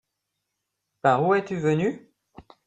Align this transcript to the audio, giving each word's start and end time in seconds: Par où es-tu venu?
Par 1.03 1.23
où 1.27 1.35
es-tu 1.35 1.57
venu? 1.57 2.11